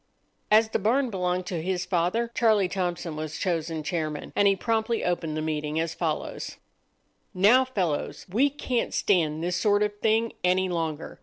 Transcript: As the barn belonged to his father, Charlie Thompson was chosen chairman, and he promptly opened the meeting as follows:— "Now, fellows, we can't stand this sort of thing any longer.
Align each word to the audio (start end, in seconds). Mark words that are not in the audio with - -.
As 0.49 0.69
the 0.69 0.79
barn 0.79 1.11
belonged 1.11 1.45
to 1.45 1.61
his 1.61 1.85
father, 1.85 2.31
Charlie 2.33 2.67
Thompson 2.67 3.15
was 3.15 3.37
chosen 3.37 3.83
chairman, 3.83 4.33
and 4.35 4.47
he 4.47 4.55
promptly 4.55 5.05
opened 5.05 5.37
the 5.37 5.43
meeting 5.43 5.79
as 5.79 5.93
follows:— 5.93 6.57
"Now, 7.35 7.63
fellows, 7.65 8.25
we 8.27 8.49
can't 8.49 8.95
stand 8.95 9.43
this 9.43 9.57
sort 9.57 9.83
of 9.83 9.99
thing 9.99 10.33
any 10.43 10.69
longer. 10.69 11.19